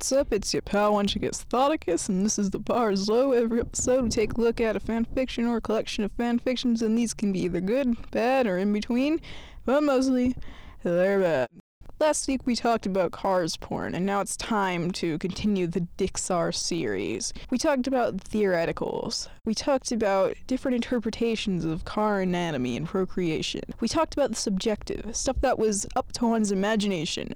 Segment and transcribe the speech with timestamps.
[0.00, 0.32] What's up?
[0.32, 3.32] It's your pal Wenchigus Thoticus, and this is the Bars Low.
[3.32, 6.96] Every episode, we take a look at a fanfiction or a collection of fanfictions, and
[6.96, 9.20] these can be either good, bad, or in between,
[9.66, 10.34] but mostly
[10.82, 11.48] they're bad.
[12.00, 16.54] Last week we talked about cars porn, and now it's time to continue the Dixar
[16.54, 17.34] series.
[17.50, 19.28] We talked about theoreticals.
[19.44, 23.60] We talked about different interpretations of car anatomy and procreation.
[23.80, 27.34] We talked about the subjective, stuff that was up to one's imagination.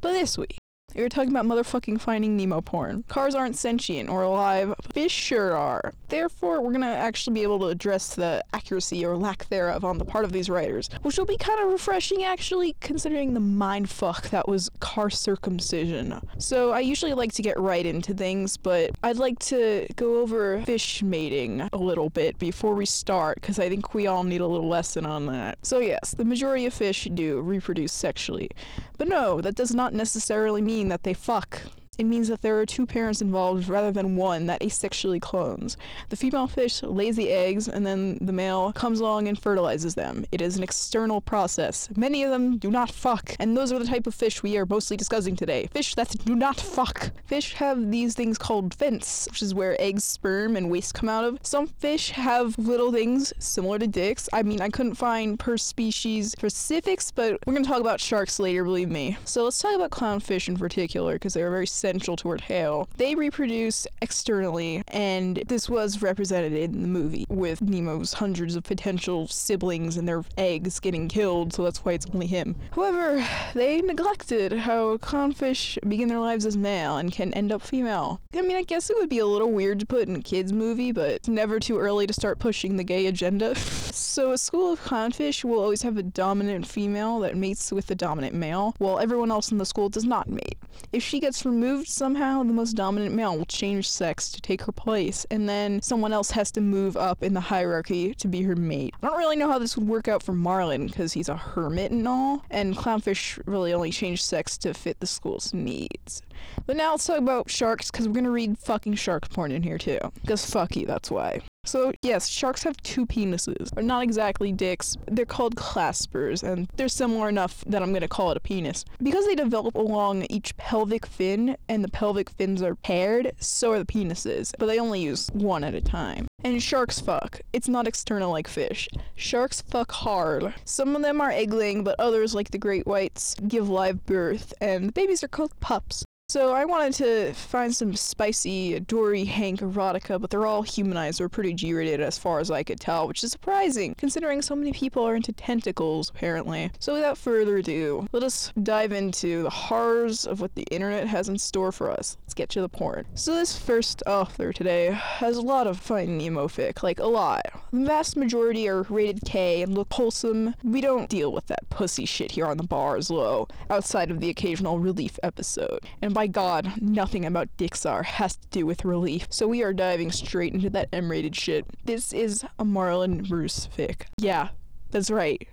[0.00, 0.59] But this week,
[0.94, 3.04] we were talking about motherfucking finding Nemo porn.
[3.08, 5.92] Cars aren't sentient or alive, fish sure are.
[6.08, 10.04] Therefore, we're gonna actually be able to address the accuracy or lack thereof on the
[10.04, 14.48] part of these writers, which will be kind of refreshing actually, considering the mindfuck that
[14.48, 16.20] was car circumcision.
[16.38, 20.62] So, I usually like to get right into things, but I'd like to go over
[20.62, 24.46] fish mating a little bit before we start, because I think we all need a
[24.46, 25.58] little lesson on that.
[25.62, 28.50] So, yes, the majority of fish do reproduce sexually.
[28.98, 31.60] But no, that does not necessarily mean that they fuck.
[32.00, 35.76] It means that there are two parents involved rather than one that asexually clones.
[36.08, 40.24] The female fish lays the eggs and then the male comes along and fertilizes them.
[40.32, 41.90] It is an external process.
[41.94, 44.64] Many of them do not fuck, and those are the type of fish we are
[44.64, 45.68] mostly discussing today.
[45.74, 47.10] Fish that do not fuck.
[47.26, 51.26] Fish have these things called vents, which is where eggs, sperm, and waste come out
[51.26, 51.38] of.
[51.42, 54.26] Some fish have little things similar to dicks.
[54.32, 58.64] I mean, I couldn't find per species specifics, but we're gonna talk about sharks later,
[58.64, 59.18] believe me.
[59.26, 62.88] So let's talk about clownfish in particular, because they are very essential to our tale.
[62.96, 69.26] They reproduce externally, and this was represented in the movie with Nemo's hundreds of potential
[69.26, 72.54] siblings and their eggs getting killed, so that's why it's only him.
[72.72, 78.20] However, they neglected how clownfish begin their lives as male and can end up female.
[78.34, 80.52] I mean, I guess it would be a little weird to put in a kids'
[80.52, 83.54] movie, but it's never too early to start pushing the gay agenda.
[83.56, 87.94] so, a school of clownfish will always have a dominant female that mates with the
[87.94, 90.58] dominant male, while everyone else in the school does not mate.
[90.92, 94.72] If she gets removed somehow, the most dominant male will change sex to take her
[94.72, 98.56] place, and then someone else has to move up in the hierarchy to be her
[98.56, 98.94] mate.
[99.02, 101.92] I don't really know how this would work out for Marlin because he's a hermit
[101.92, 106.22] and all, and clownfish really only change sex to fit the school's needs.
[106.66, 109.78] But now let's talk about sharks because we're gonna read fucking shark porn in here
[109.78, 109.98] too.
[110.20, 111.40] Because fuck you, that's why.
[111.64, 113.70] So, yes, sharks have two penises.
[113.70, 114.96] They're not exactly dicks.
[115.06, 118.84] They're called claspers, and they're similar enough that I'm going to call it a penis.
[119.02, 123.78] Because they develop along each pelvic fin, and the pelvic fins are paired, so are
[123.78, 126.26] the penises, but they only use one at a time.
[126.42, 127.40] And sharks fuck.
[127.52, 128.88] It's not external like fish.
[129.14, 130.54] Sharks fuck hard.
[130.64, 134.88] Some of them are egg-laying, but others, like the great whites, give live birth, and
[134.88, 136.04] the babies are called pups.
[136.30, 141.28] So I wanted to find some spicy Dory Hank erotica, but they're all humanized or
[141.28, 145.02] pretty G-rated as far as I could tell, which is surprising considering so many people
[145.02, 146.70] are into tentacles apparently.
[146.78, 151.28] So without further ado, let us dive into the horrors of what the internet has
[151.28, 152.16] in store for us.
[152.22, 153.06] Let's get to the porn.
[153.14, 157.42] So this first author today has a lot of fine Nemo fic, like a lot.
[157.72, 160.54] The vast majority are rated K and look wholesome.
[160.62, 164.30] We don't deal with that pussy shit here on the bars low, outside of the
[164.30, 165.80] occasional relief episode.
[166.00, 170.10] And by god, nothing about Dixar has to do with relief, so we are diving
[170.10, 171.66] straight into that M-rated shit.
[171.84, 174.02] This is a Marlin Bruce fic.
[174.18, 174.48] Yeah,
[174.90, 175.46] that's right.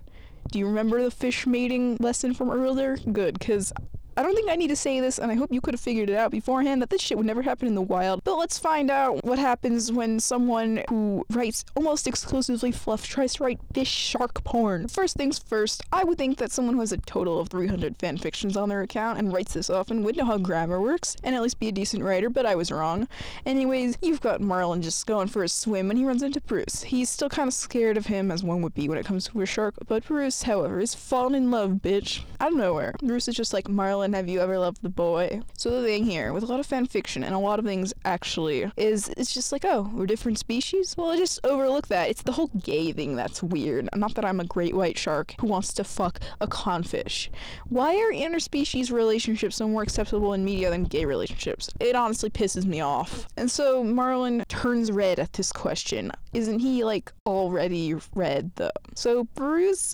[0.51, 2.97] Do you remember the fish mating lesson from earlier?
[2.97, 3.73] Good, because
[4.17, 6.09] I don't think I need to say this, and I hope you could have figured
[6.09, 8.23] it out beforehand that this shit would never happen in the wild.
[8.23, 13.43] But let's find out what happens when someone who writes almost exclusively fluff tries to
[13.43, 14.87] write fish shark porn.
[14.87, 18.57] First things first, I would think that someone who has a total of 300 fanfictions
[18.57, 21.59] on their account and writes this often would know how grammar works, and at least
[21.59, 23.07] be a decent writer, but I was wrong.
[23.45, 26.81] Anyways, you've got Marlin just going for a swim and he runs into Bruce.
[26.81, 29.41] He's still kind of scared of him, as one would be when it comes to
[29.41, 32.23] a shark, but Bruce, however, is fallen in love, bitch.
[32.39, 32.95] Out of nowhere.
[33.03, 33.69] Bruce is just like,
[34.07, 35.41] Marlin, have you ever loved the boy?
[35.57, 37.93] So the thing here, with a lot of fan fiction and a lot of things
[38.05, 40.95] actually, is it's just like, oh, we're different species?
[40.97, 42.09] Well, I just overlook that.
[42.09, 43.89] It's the whole gay thing that's weird.
[43.93, 47.27] Not that I'm a great white shark who wants to fuck a clownfish.
[47.67, 51.69] Why are interspecies relationships more acceptable in media than gay relationships?
[51.81, 53.27] It honestly pisses me off.
[53.35, 56.13] And so Marlin turns red at this question.
[56.31, 58.71] Isn't he like already red though?
[58.95, 59.93] So Bruce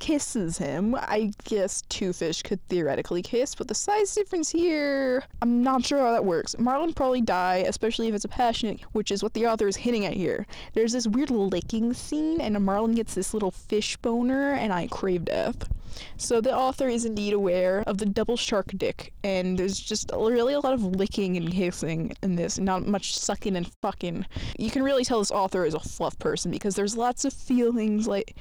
[0.00, 0.94] kisses him.
[0.94, 5.98] I guess two fish could theoretically kiss, but the size difference here, I'm not sure
[5.98, 6.58] how that works.
[6.58, 10.06] Marlin probably die, especially if it's a passionate, which is what the author is hinting
[10.06, 10.46] at here.
[10.74, 15.24] There's this weird licking scene, and Marlin gets this little fish boner, and I crave
[15.24, 15.68] death.
[16.16, 20.54] So the author is indeed aware of the double shark dick, and there's just really
[20.54, 24.26] a lot of licking and kissing in this, not much sucking and fucking.
[24.58, 28.06] You can really tell this author is a fluff person because there's lots of feelings
[28.06, 28.36] like,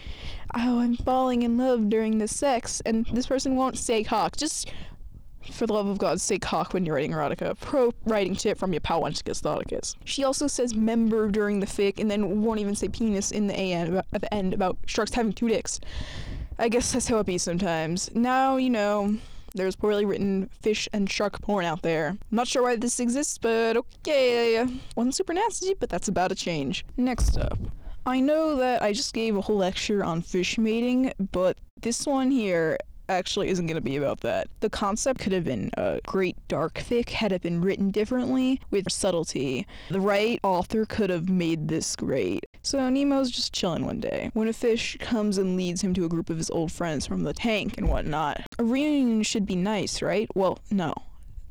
[0.56, 4.38] oh, I'm falling in love during the sex, and this person won't say cock.
[4.38, 4.72] Just
[5.52, 7.58] For the love of God, say cock when you're writing erotica.
[7.60, 9.96] Pro writing tip from your pal Wenchicus Thoticus.
[10.04, 13.54] She also says member during the fic and then won't even say penis in the
[13.54, 15.80] end, about, at the end about sharks having two dicks.
[16.60, 18.10] I guess that's how it be sometimes.
[18.16, 19.18] Now, you know,
[19.54, 22.18] there's poorly written fish and shark porn out there.
[22.32, 24.66] Not sure why this exists, but okay.
[24.96, 26.86] Wasn't super nasty, but that's about to change.
[26.98, 27.60] Next up.
[28.06, 32.32] I know that I just gave a whole lecture on fish mating, but this one
[32.32, 32.78] here
[33.10, 34.48] actually isn't going to be about that.
[34.60, 38.92] The concept could have been a great dark fic had it been written differently with
[38.92, 39.66] subtlety.
[39.90, 42.46] The right author could have made this great.
[42.62, 46.10] So Nemo's just chilling one day when a fish comes and leads him to a
[46.10, 48.42] group of his old friends from the tank and whatnot.
[48.60, 50.28] A reunion should be nice, right?
[50.36, 50.94] Well, no.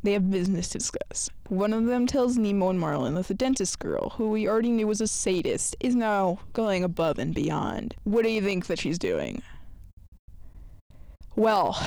[0.03, 1.31] They have business to discuss.
[1.49, 4.87] One of them tells Nemo and Marlin that the dentist girl, who we already knew
[4.87, 7.97] was a sadist, is now going above and beyond.
[8.05, 9.43] What do you think that she's doing?
[11.37, 11.79] Well,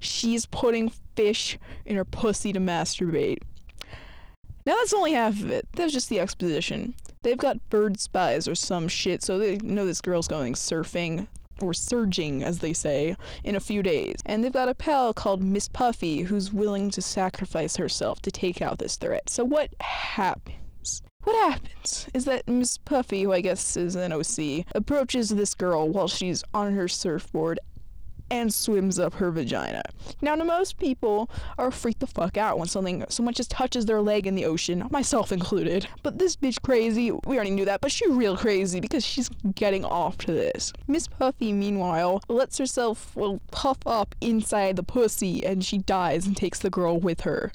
[0.00, 3.38] she's putting fish in her pussy to masturbate.
[4.66, 5.68] Now that's only half of it.
[5.72, 6.94] That's just the exposition.
[7.22, 11.28] They've got bird spies or some shit, so they know this girl's going surfing
[11.62, 14.16] or surging, as they say, in a few days.
[14.26, 18.62] And they've got a pal called Miss Puffy who's willing to sacrifice herself to take
[18.62, 19.28] out this threat.
[19.28, 21.02] So what happens?
[21.24, 25.88] What happens is that Miss Puffy, who I guess is an OC, approaches this girl
[25.88, 27.60] while she's on her surfboard
[28.30, 29.82] and swims up her vagina.
[30.20, 33.86] Now, to most people, are freaked the fuck out when something so much as touches
[33.86, 35.86] their leg in the ocean, myself included.
[36.02, 39.84] But this bitch crazy, we already knew that, but she real crazy because she's getting
[39.84, 40.72] off to this.
[40.86, 46.36] Miss Puffy, meanwhile, lets herself well puff up inside the pussy and she dies and
[46.36, 47.52] takes the girl with her.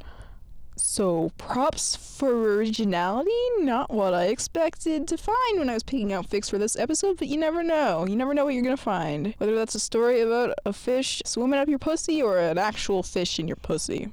[0.77, 3.31] So, props for originality.
[3.59, 7.17] Not what I expected to find when I was picking out fics for this episode,
[7.17, 8.05] but you never know.
[8.05, 9.33] You never know what you're gonna find.
[9.37, 13.39] Whether that's a story about a fish swimming up your pussy or an actual fish
[13.39, 14.11] in your pussy.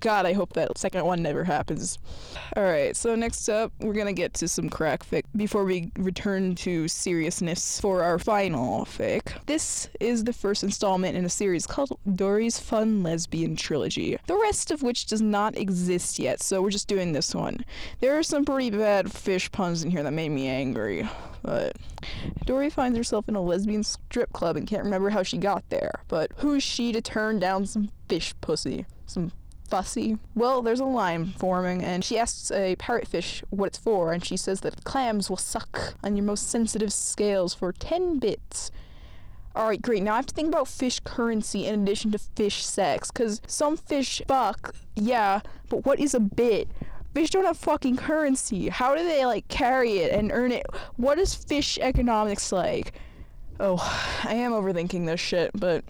[0.00, 1.98] God, I hope that second one never happens.
[2.56, 6.88] Alright, so next up, we're gonna get to some crack fic before we return to
[6.88, 9.32] seriousness for our final fic.
[9.46, 14.70] This is the first installment in a series called Dory's Fun Lesbian Trilogy, the rest
[14.70, 17.64] of which does not exist yet, so we're just doing this one.
[18.00, 21.08] There are some pretty bad fish puns in here that made me angry,
[21.42, 21.76] but
[22.44, 26.02] Dory finds herself in a lesbian strip club and can't remember how she got there,
[26.08, 28.86] but who's she to turn down some fish pussy?
[29.06, 29.30] Some
[29.74, 30.18] fussy.
[30.36, 34.36] Well, there's a line forming, and she asks a parrotfish what it's for, and she
[34.36, 38.70] says that clams will suck on your most sensitive scales for 10 bits.
[39.56, 40.04] Alright, great.
[40.04, 43.76] Now I have to think about fish currency in addition to fish sex, because some
[43.76, 46.68] fish fuck, yeah, but what is a bit?
[47.12, 48.68] Fish don't have fucking currency.
[48.68, 50.66] How do they, like, carry it and earn it?
[50.98, 52.92] What is fish economics like?
[53.58, 53.78] Oh,
[54.22, 55.84] I am overthinking this shit, but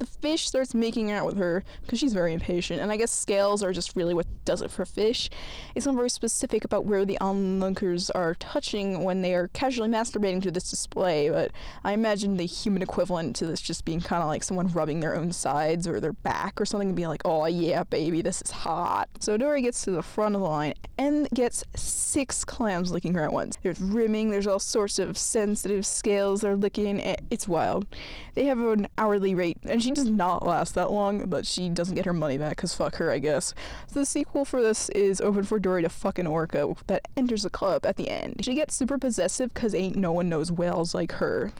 [0.00, 3.62] the fish starts making out with her because she's very impatient, and I guess scales
[3.62, 5.30] are just really what does it for fish.
[5.74, 10.42] It's not very specific about where the onlookers are touching when they are casually masturbating
[10.42, 11.52] to this display, but
[11.84, 15.14] I imagine the human equivalent to this just being kind of like someone rubbing their
[15.14, 18.50] own sides or their back or something and being like, oh yeah, baby, this is
[18.50, 19.10] hot.
[19.20, 23.22] So Dory gets to the front of the line and gets six clams licking her
[23.22, 23.58] at once.
[23.62, 26.98] There's rimming, there's all sorts of sensitive scales they're licking.
[27.30, 27.86] It's wild.
[28.34, 31.94] They have an hourly rate, and she does not last that long, but she doesn't
[31.94, 33.54] get her money back because fuck her, I guess.
[33.88, 37.50] So the sequel for this is open for Dory to fucking orca that enters the
[37.50, 38.44] club at the end.
[38.44, 41.52] She gets super possessive because ain't no one knows whales like her.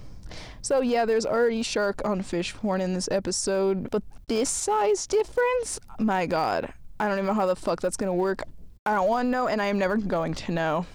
[0.62, 5.80] So yeah, there's already shark on fish porn in this episode, but this size difference?
[5.99, 6.72] My god.
[6.99, 8.42] I don't even know how the fuck that's gonna work.
[8.87, 10.87] I don't want to know, and I am never going to know.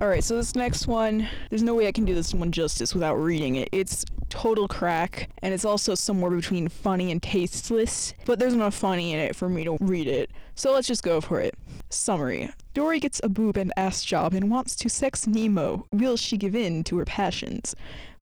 [0.00, 3.16] Alright, so this next one, there's no way I can do this one justice without
[3.16, 3.68] reading it.
[3.72, 9.12] It's total crack, and it's also somewhere between funny and tasteless, but there's enough funny
[9.12, 10.30] in it for me to read it.
[10.54, 11.54] So let's just go for it.
[11.90, 15.86] Summary Dory gets a boob and ass job and wants to sex Nemo.
[15.92, 17.74] Will she give in to her passions?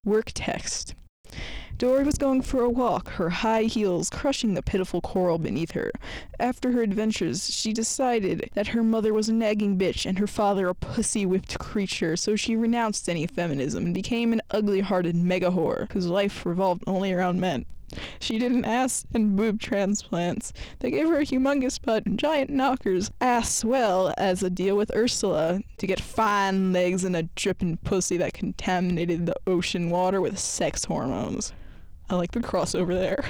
[0.05, 0.95] Work text.
[1.77, 5.91] Dory was going for a walk, her high heels crushing the pitiful coral beneath her.
[6.39, 10.69] After her adventures, she decided that her mother was a nagging bitch and her father
[10.69, 15.51] a pussy whipped creature, so she renounced any feminism and became an ugly hearted mega
[15.51, 17.65] whore whose life revolved only around men.
[18.19, 20.53] She did an ass and boob transplants.
[20.79, 24.95] They gave her a humongous butt and giant knockers, as well as a deal with
[24.95, 30.37] Ursula to get fine legs and a dripping pussy that contaminated the ocean water with
[30.39, 31.53] sex hormones.
[32.09, 33.23] I like the crossover there.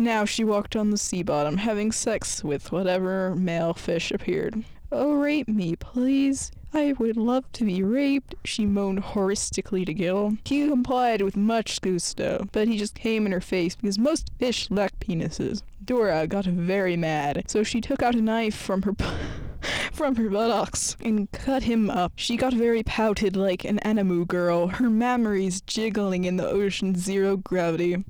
[0.00, 4.64] Now she walked on the sea bottom, having sex with whatever male fish appeared.
[4.90, 6.50] Oh, rape me, please.
[6.72, 10.38] I would love to be raped, she moaned horistically to Gil.
[10.44, 14.70] He complied with much gusto, but he just came in her face because most fish
[14.70, 15.62] lack penises.
[15.84, 18.92] Dora got very mad, so she took out a knife from her
[19.92, 22.12] from her buttocks and cut him up.
[22.16, 27.36] She got very pouted like an Animu girl, her mammaries jiggling in the ocean's zero
[27.36, 28.04] gravity.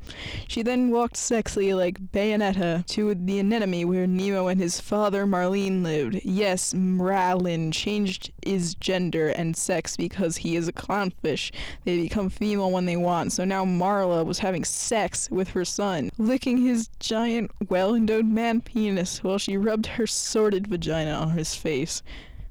[0.46, 5.82] She then walked sexily like Bayonetta to the anemone where Nemo and his father Marlene
[5.82, 6.20] lived.
[6.24, 11.52] Yes, Marlin changed his gender and sex because he is a clownfish.
[11.84, 16.10] They become female when they want, so now Marla was having sex with her son,
[16.18, 22.02] licking his giant, well-endowed man penis while she rubbed her sordid vagina on his face.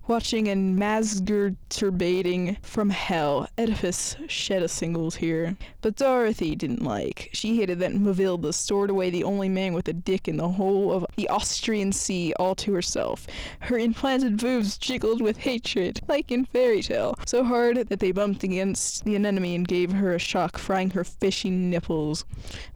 [0.08, 5.58] Watching and masturbating from hell, Oedipus shed a single tear.
[5.82, 7.30] But Dorothy didn't like.
[7.34, 10.94] She hated that Mavilda stored away the only man with a dick in the whole
[10.94, 13.28] of the Austrian Sea all to herself.
[13.60, 18.44] Her implanted boobs jiggled with hatred, like in fairy tale, so hard that they bumped
[18.44, 22.24] against the anemone and gave her a shock, frying her fishy nipples.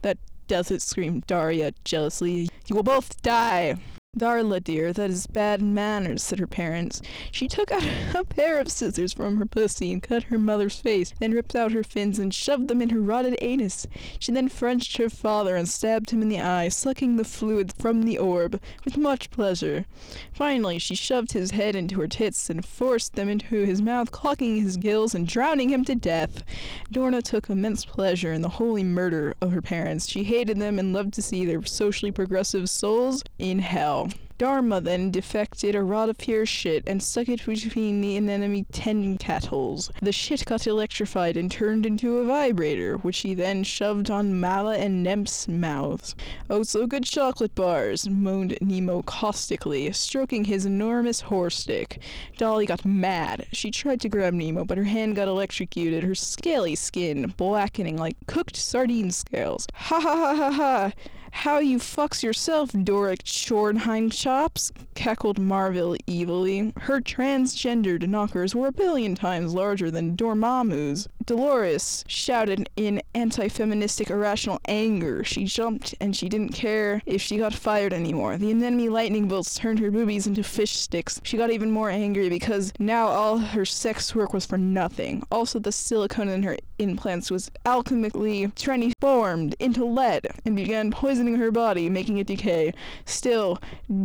[0.02, 2.50] That does it, screamed Daria jealously.
[2.66, 3.76] You will both die!
[4.18, 7.00] Darla, dear, that is bad manners, said her parents.
[7.30, 7.82] She took out
[8.14, 11.72] a pair of scissors from her pussy and cut her mother's face, then ripped out
[11.72, 13.86] her fins and shoved them in her rotted anus.
[14.18, 18.02] She then Frenched her father and stabbed him in the eye, sucking the fluid from
[18.02, 19.86] the orb, with much pleasure.
[20.34, 24.60] Finally, she shoved his head into her tits and forced them into his mouth, clogging
[24.60, 26.44] his gills and drowning him to death.
[26.92, 30.06] Dorna took immense pleasure in the holy murder of her parents.
[30.06, 34.01] She hated them and loved to see their socially progressive souls in hell.
[34.38, 39.90] Dharma then defected a rod of pure shit and stuck it between the enemy tentacles.
[40.00, 44.76] The shit got electrified and turned into a vibrator, which he then shoved on Mala
[44.76, 46.14] and Nemp's mouths.
[46.50, 52.00] Oh, so good chocolate bars, moaned Nemo caustically, stroking his enormous horse dick.
[52.36, 53.46] Dolly got mad.
[53.52, 58.16] She tried to grab Nemo, but her hand got electrocuted, her scaly skin blackening like
[58.26, 59.66] cooked sardine scales.
[59.74, 60.92] Ha ha ha ha ha!
[61.34, 66.72] How you fucks yourself, Doric Shornheim chops, cackled Marville evilly.
[66.76, 71.08] Her transgendered knockers were a billion times larger than Dormammu's.
[71.26, 75.24] Dolores shouted in anti-feministic irrational anger.
[75.24, 78.36] She jumped and she didn't care if she got fired anymore.
[78.36, 81.20] The enemy lightning bolts turned her boobies into fish sticks.
[81.24, 85.22] She got even more angry because now all her sex work was for nothing.
[85.30, 91.50] Also the silicone in her implants was alchemically transformed into lead and began poisoning her
[91.50, 92.72] body, making it decay.
[93.04, 93.58] Still,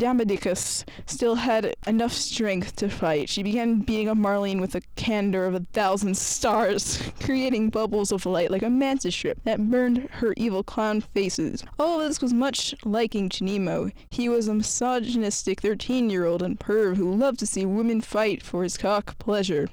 [0.07, 3.27] Damodicus still had enough strength to fight.
[3.27, 8.25] She began beating up Marlene with the candor of a thousand stars, creating bubbles of
[8.25, 11.61] light like a mantis ship that burned her evil clown faces.
[11.77, 13.91] All this was much liking to Nemo.
[14.09, 18.77] He was a misogynistic 13-year-old and perv who loved to see women fight for his
[18.77, 19.67] cock pleasure.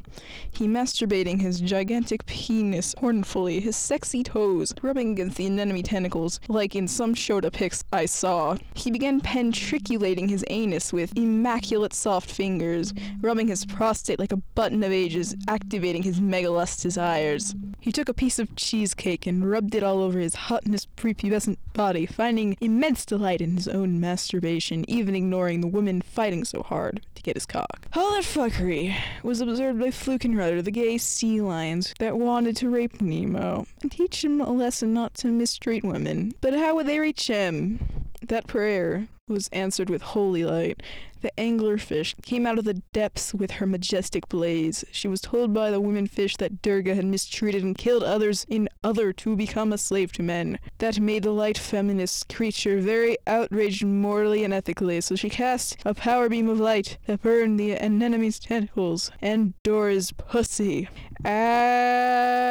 [0.51, 6.75] He masturbating his gigantic penis hornfully, his sexy toes rubbing against the enemy tentacles, like
[6.75, 8.57] in some Shota pics I saw.
[8.75, 14.83] He began pentriculating his anus with immaculate soft fingers, rubbing his prostate like a button
[14.83, 17.55] of ages, activating his megalust desires.
[17.81, 22.07] He took a piece of cheesecake and rubbed it all over his hotness prepubescent body,
[22.07, 27.23] finding immense delight in his own masturbation, even ignoring the woman fighting so hard to
[27.23, 27.87] get his cock.
[27.95, 32.57] All that fuckery was observed by Fluke and Rudder, the gay sea lions that wanted
[32.57, 36.33] to rape Nemo and teach him a lesson not to mistreat women.
[36.41, 37.81] But how would they reach him?
[38.23, 40.83] That prayer was answered with holy light.
[41.23, 44.85] The anglerfish came out of the depths with her majestic blaze.
[44.93, 48.69] She was told by the women fish that Durga had mistreated and killed others in
[48.83, 50.59] other to become a slave to men.
[50.79, 55.95] That made the light feminist creature very outraged morally and ethically, so she cast a
[55.95, 60.91] power beam of light that burned the anemone's tentacles and Dora's pussy.
[61.25, 62.45] Ah,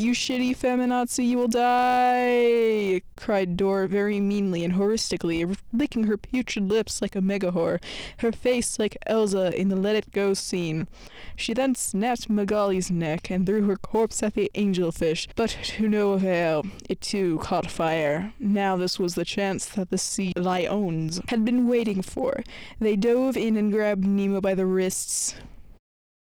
[0.00, 3.02] you shitty feminazi, you will die!
[3.16, 7.82] cried Dora very meanly and horistically, licking her putrid lips like a megahore,
[8.18, 10.88] her face like Elsa in the Let It Go scene.
[11.36, 16.12] She then snapped Magali's neck and threw her corpse at the angelfish, but to no
[16.12, 16.64] avail.
[16.88, 18.32] It too caught fire.
[18.38, 22.42] Now this was the chance that the sea lions had been waiting for.
[22.78, 25.34] They dove in and grabbed Nemo by the wrists.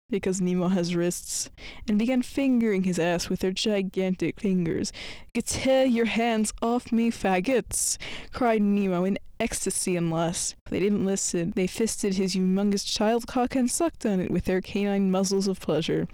[0.09, 1.51] Because Nemo has wrists,
[1.89, 4.93] and began fingering his ass with their gigantic fingers.
[5.33, 7.99] Get your hands off me, faggots!
[8.33, 10.55] cried Nemo in ecstasy and lust.
[10.71, 11.53] They didn't listen.
[11.57, 15.61] They fisted his humongous child cock and sucked on it with their canine muzzles of
[15.61, 16.07] pleasure.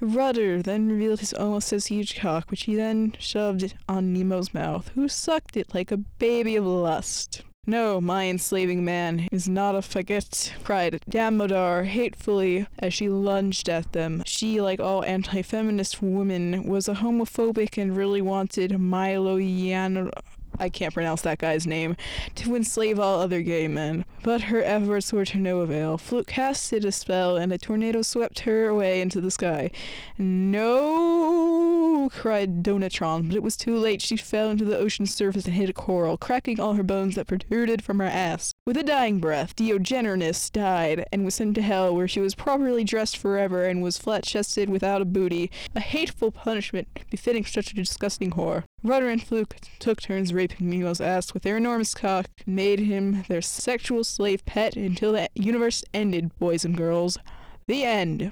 [0.00, 4.90] Rudder then revealed his almost as huge cock, which he then shoved on Nemo's mouth,
[4.94, 7.42] who sucked it like a baby of lust.
[7.68, 13.92] No, my enslaving man is not a faggot, cried Damodar hatefully as she lunged at
[13.92, 14.22] them.
[14.24, 20.68] She, like all anti feminist women, was a homophobic and really wanted Milo Yiannopoulos I
[20.68, 21.96] can't pronounce that guy's name,
[22.36, 24.04] to enslave all other gay men.
[24.22, 25.98] But her efforts were to no avail.
[25.98, 29.70] Fluke casted a spell, and a tornado swept her away into the sky.
[30.18, 34.02] No, cried Donatron, but it was too late.
[34.02, 37.26] She fell into the ocean's surface and hit a coral, cracking all her bones that
[37.26, 38.52] protruded from her ass.
[38.66, 42.84] With a dying breath, Diogenes died and was sent to hell, where she was properly
[42.84, 48.32] dressed forever and was flat-chested without a booty, a hateful punishment befitting such a disgusting
[48.32, 48.64] whore.
[48.86, 53.42] Rudder and Fluke took turns raping Nemo's ass with their enormous cock made him their
[53.42, 57.18] sexual slave pet until the universe ended, boys and girls.
[57.66, 58.30] The end.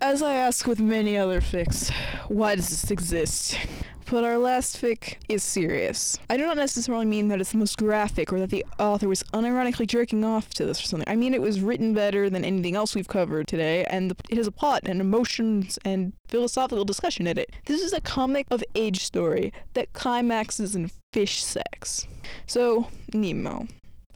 [0.00, 1.92] As I ask with many other fics,
[2.28, 3.58] why does this exist?
[4.10, 6.18] But our last fic is serious.
[6.30, 9.22] I do not necessarily mean that it's the most graphic or that the author was
[9.34, 11.08] unironically jerking off to this or something.
[11.08, 14.46] I mean it was written better than anything else we've covered today, and it has
[14.46, 17.50] a plot and emotions and philosophical discussion in it.
[17.66, 22.06] This is a comic of age story that climaxes in fish sex.
[22.46, 23.66] So, Nemo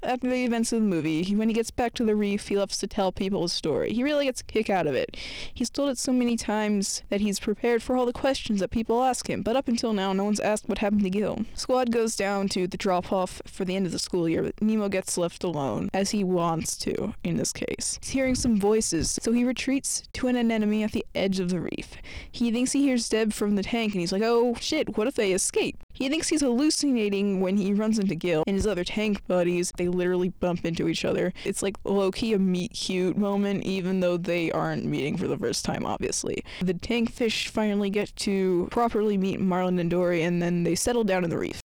[0.03, 2.79] after the events of the movie, when he gets back to the reef, he loves
[2.79, 3.93] to tell people his story.
[3.93, 5.17] He really gets a kick out of it.
[5.53, 9.03] He's told it so many times that he's prepared for all the questions that people
[9.03, 11.45] ask him, but up until now, no one's asked what happened to Gil.
[11.55, 14.61] Squad goes down to the drop off for the end of the school year, but
[14.61, 17.99] Nemo gets left alone, as he wants to in this case.
[18.01, 21.61] He's hearing some voices, so he retreats to an anemone at the edge of the
[21.61, 21.97] reef.
[22.31, 25.15] He thinks he hears Deb from the tank, and he's like, oh shit, what if
[25.15, 25.82] they escape?
[25.93, 29.73] He thinks he's hallucinating when he runs into Gil and his other tank buddies.
[29.77, 31.33] They literally bump into each other.
[31.45, 35.39] It's like low key a meet cute moment, even though they aren't meeting for the
[35.39, 36.45] first time, obviously.
[36.61, 41.05] The tank fish finally get to properly meet Marlin and Dory, and then they settle
[41.05, 41.61] down in the reef.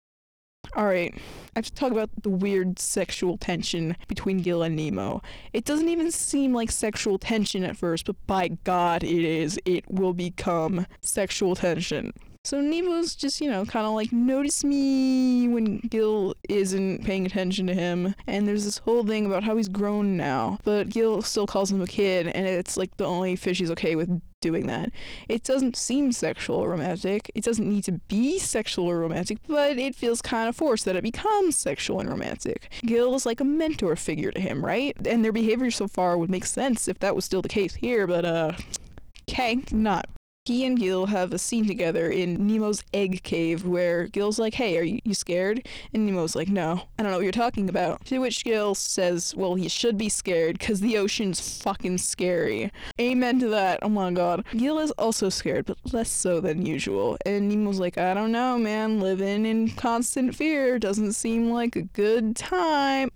[0.76, 1.20] Alright, I
[1.60, 5.22] have to talk about the weird sexual tension between Gil and Nemo.
[5.54, 9.58] It doesn't even seem like sexual tension at first, but by God, it is.
[9.64, 12.12] It will become sexual tension.
[12.46, 17.66] So Nemo's just, you know, kind of like, notice me when Gil isn't paying attention
[17.66, 18.14] to him.
[18.28, 20.60] And there's this whole thing about how he's grown now.
[20.64, 23.96] But Gil still calls him a kid, and it's like the only fish he's okay
[23.96, 24.92] with doing that.
[25.28, 27.32] It doesn't seem sexual or romantic.
[27.34, 30.96] It doesn't need to be sexual or romantic, but it feels kind of forced that
[30.96, 32.70] it becomes sexual and romantic.
[32.86, 34.96] Gil is like a mentor figure to him, right?
[35.08, 38.06] And their behavior so far would make sense if that was still the case here,
[38.06, 38.52] but, uh,
[39.28, 40.06] okay, not
[40.46, 44.78] he and Gil have a scene together in Nemo's egg cave where Gil's like, Hey,
[44.78, 45.68] are you, scared?
[45.92, 48.06] And Nemo's like, No, I don't know what you're talking about.
[48.06, 52.72] To which Gil says, Well, he should be scared because the ocean's fucking scary.
[53.02, 53.80] Amen to that.
[53.82, 54.46] Oh my god.
[54.56, 57.18] Gil is also scared, but less so than usual.
[57.26, 59.00] And Nemo's like, I don't know, man.
[59.00, 63.10] Living in constant fear doesn't seem like a good time.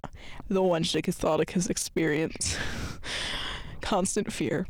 [0.48, 2.58] The one Catholicus experience.
[3.82, 4.66] constant fear.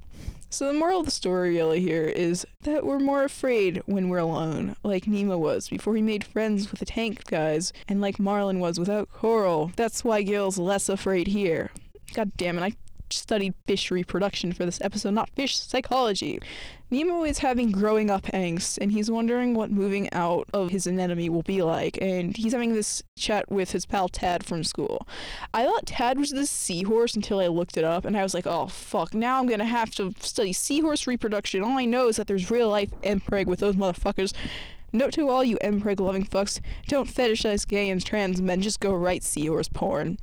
[0.52, 4.18] So the moral of the story really here is that we're more afraid when we're
[4.18, 8.60] alone, like Nemo was before he made friends with the tank guys, and like Marlin
[8.60, 9.72] was without Coral.
[9.76, 11.70] That's why Gil's less afraid here.
[12.16, 12.74] God damn it, I
[13.14, 16.40] studied fish reproduction for this episode, not fish psychology.
[16.92, 21.32] Nemo is having growing up angst, and he's wondering what moving out of his anemone
[21.32, 22.00] will be like.
[22.02, 25.08] And he's having this chat with his pal Tad from school.
[25.54, 28.48] I thought Tad was the seahorse until I looked it up, and I was like,
[28.48, 31.64] oh fuck, now I'm gonna have to study seahorse reproduction.
[31.64, 34.34] All I know is that there's real life mpreg with those motherfuckers.
[34.92, 38.92] Note to all you mpreg loving fucks, don't fetishize gay and trans men, just go
[38.92, 40.18] write seahorse porn.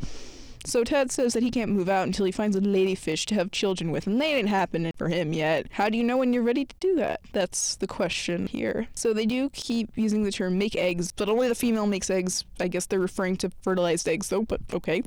[0.67, 3.53] So Ted says that he can't move out until he finds a ladyfish to have
[3.53, 5.67] children with, and they didn't happen for him yet.
[5.71, 7.21] How do you know when you're ready to do that?
[7.33, 8.89] That's the question here.
[8.93, 12.45] So they do keep using the term make eggs, but only the female makes eggs.
[12.59, 15.05] I guess they're referring to fertilized eggs though, but okay.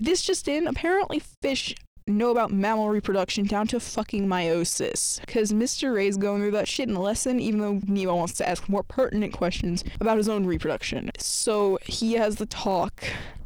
[0.00, 1.74] This just in, apparently fish
[2.06, 5.20] know about mammal reproduction down to fucking meiosis.
[5.20, 5.94] Because Mr.
[5.94, 8.82] Ray's going through that shit in the lesson, even though Nemo wants to ask more
[8.82, 11.10] pertinent questions about his own reproduction.
[11.18, 13.04] So he has the talk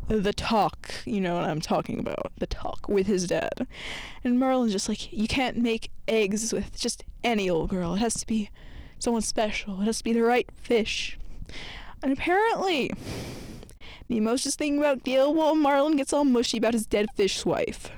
[0.09, 3.67] the talk, you know what I'm talking about, the talk with his dad.
[4.25, 7.95] And Marlin's just like, you can't make eggs with just any old girl.
[7.95, 8.51] It has to be
[8.99, 9.81] someone special.
[9.81, 11.19] It has to be the right fish.
[12.03, 12.91] And apparently,
[14.09, 17.91] Nemo's just thinking about Gil while Marlin gets all mushy about his dead fish wife.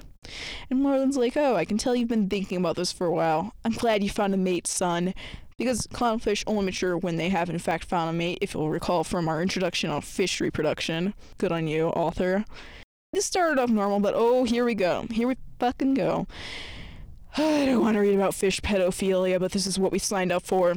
[0.71, 3.55] And Marlin's like, oh, I can tell you've been thinking about this for a while.
[3.65, 5.15] I'm glad you found a mate, son.
[5.57, 9.05] Because clownfish only mature when they have in fact found a mate, if you'll recall
[9.05, 11.15] from our introduction on fish reproduction.
[11.39, 12.45] Good on you, author.
[13.13, 15.07] This started off normal, but oh, here we go.
[15.11, 16.27] Here we fucking go.
[17.37, 20.43] I don't want to read about fish pedophilia, but this is what we signed up
[20.43, 20.75] for.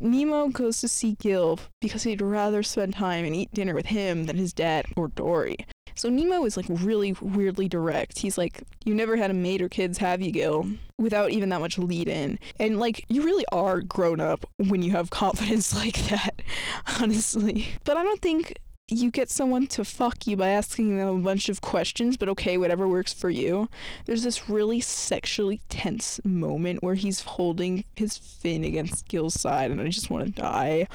[0.00, 4.26] Nemo goes to see Gil because he'd rather spend time and eat dinner with him
[4.26, 5.56] than his dad or Dory.
[5.98, 8.18] So Nemo is like really weirdly direct.
[8.18, 10.68] He's like, You never had a mate or kids, have you, Gil?
[10.96, 12.38] Without even that much lead in.
[12.60, 16.40] And like, you really are grown up when you have confidence like that,
[17.00, 17.68] honestly.
[17.82, 18.58] But I don't think
[18.90, 22.56] you get someone to fuck you by asking them a bunch of questions, but okay,
[22.56, 23.68] whatever works for you.
[24.06, 29.80] There's this really sexually tense moment where he's holding his fin against Gil's side, and
[29.80, 30.86] I just want to die.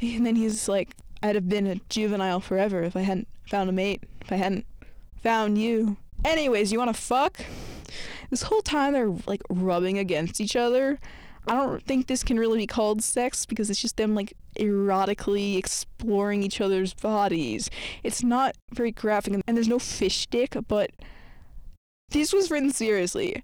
[0.00, 3.72] And then he's like, I'd have been a juvenile forever if I hadn't found a
[3.72, 4.66] mate, if I hadn't
[5.22, 5.96] found you.
[6.24, 7.40] Anyways, you want to fuck?
[8.30, 10.98] This whole time they're like rubbing against each other.
[11.46, 15.56] I don't think this can really be called sex because it's just them like erotically
[15.58, 17.68] exploring each other's bodies.
[18.02, 20.90] It's not very graphic and there's no fish dick, but
[22.10, 23.42] this was written seriously.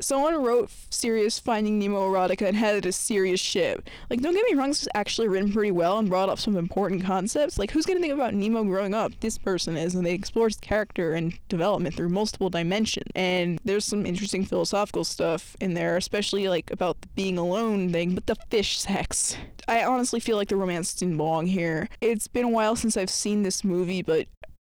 [0.00, 3.86] Someone wrote serious Finding Nemo erotica and had it as serious shit.
[4.08, 6.56] Like, don't get me wrong, this was actually written pretty well and brought up some
[6.56, 7.58] important concepts.
[7.58, 9.12] Like, who's gonna think about Nemo growing up?
[9.20, 13.10] This person is, and they explore his character and development through multiple dimensions.
[13.14, 18.14] And there's some interesting philosophical stuff in there, especially like about the being alone thing,
[18.14, 19.36] but the fish sex.
[19.68, 21.88] I honestly feel like the romance didn't belong here.
[22.00, 24.26] It's been a while since I've seen this movie, but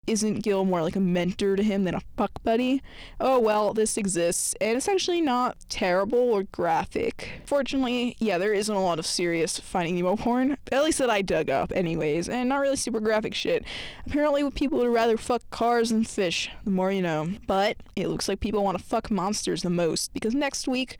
[0.08, 2.82] isn't Gil more like a mentor to him than a fuck buddy?
[3.20, 7.42] Oh well, this exists, and it's actually not terrible or graphic.
[7.46, 11.22] Fortunately, yeah, there isn't a lot of serious Finding Nemo porn, at least that I
[11.22, 13.64] dug up, anyways, and not really super graphic shit.
[14.04, 17.34] Apparently, people would rather fuck cars than fish, the more you know.
[17.46, 20.98] But it looks like people want to fuck monsters the most, because next week,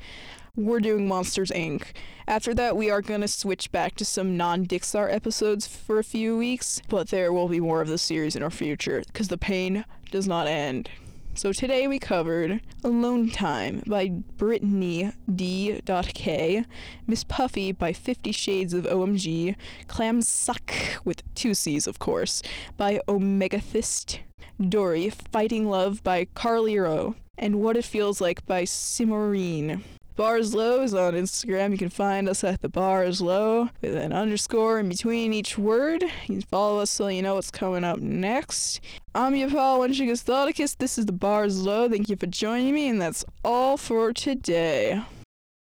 [0.54, 1.82] we're doing Monsters Inc.
[2.28, 6.36] After that, we are gonna switch back to some non Dixar episodes for a few
[6.36, 9.86] weeks, but there will be more of the series in our future because the pain
[10.10, 10.90] does not end.
[11.34, 16.66] So today we covered Alone Time by Brittany D.K,
[17.06, 19.56] Miss Puffy by Fifty Shades of OMG,
[19.88, 20.70] Clam Suck
[21.02, 22.42] with two C's of course
[22.76, 24.18] by Omegathist,
[24.60, 29.82] Dory, Fighting Love by Carly Rowe, and What It Feels Like by Simorine.
[30.14, 31.70] Bars Low is on Instagram.
[31.70, 36.02] You can find us at the Bars Low with an underscore in between each word.
[36.02, 38.80] You can follow us so you know what's coming up next.
[39.14, 40.76] I'm your pal, Thoticus.
[40.76, 41.88] This is the Bars Low.
[41.88, 45.02] Thank you for joining me, and that's all for today.